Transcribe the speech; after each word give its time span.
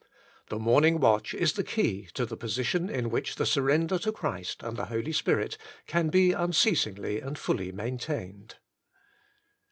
The 0.49 0.57
morning 0.57 0.99
watch 0.99 1.35
is 1.35 1.53
the 1.53 1.63
key 1.63 2.07
to 2.15 2.25
the 2.25 2.35
position 2.35 2.89
in 2.89 3.11
which 3.11 3.35
the 3.35 3.45
surrender 3.45 3.99
to 3.99 4.11
Christ 4.11 4.63
and 4.63 4.75
the 4.75 4.85
Holy 4.85 5.11
Spirit 5.13 5.59
can 5.85 6.09
be 6.09 6.31
unceasingly 6.31 7.19
and 7.21 7.37
fully 7.37 7.71
maintained. 7.71 8.55